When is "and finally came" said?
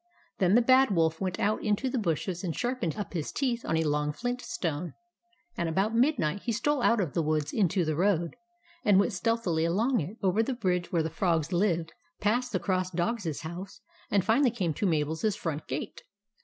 14.09-14.73